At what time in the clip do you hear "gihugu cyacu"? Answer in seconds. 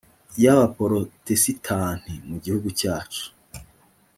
2.43-3.25